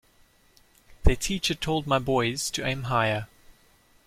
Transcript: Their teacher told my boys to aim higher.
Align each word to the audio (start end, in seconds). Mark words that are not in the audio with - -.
Their 1.03 1.15
teacher 1.15 1.53
told 1.53 1.85
my 1.85 1.99
boys 1.99 2.49
to 2.49 2.65
aim 2.65 2.85
higher. 2.85 3.27